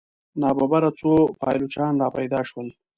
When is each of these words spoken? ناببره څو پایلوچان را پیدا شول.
ناببره 0.41 0.89
څو 0.99 1.11
پایلوچان 1.39 1.93
را 2.01 2.07
پیدا 2.17 2.39
شول. 2.49 2.67